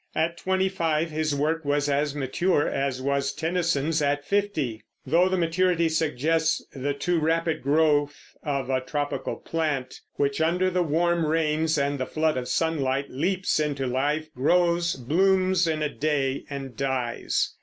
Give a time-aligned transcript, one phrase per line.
[0.15, 5.37] At twenty five his work was as mature as was Tennyson's at fifty, though the
[5.37, 11.77] maturity suggests the too rapid growth of a tropical plant which under the warm rains
[11.77, 17.53] and the flood of sunlight leaps into life, grows, blooms in a day, and dies.